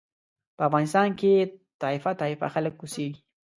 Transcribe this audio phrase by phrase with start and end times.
[0.55, 1.31] په افغانستان کې
[1.81, 3.19] طایفه طایفه خلک اوسېږي.